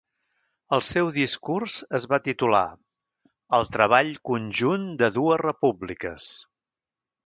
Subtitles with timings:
[0.77, 2.63] El seu discurs es va titular
[3.61, 6.31] "El treball conjunt de dues repúbliques".